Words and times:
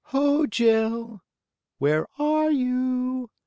Ho, 0.05 0.47
Jill! 0.47 1.21
Where 1.77 2.07
are 2.17 2.49
you? 2.49 3.29